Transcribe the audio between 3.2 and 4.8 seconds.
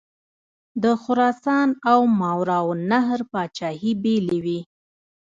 پاچهي بېلې وې.